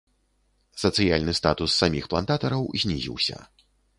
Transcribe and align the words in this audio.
Сацыяльны 0.83 1.35
статус 1.41 1.77
саміх 1.83 2.09
плантатараў 2.13 2.61
знізіўся. 2.85 3.37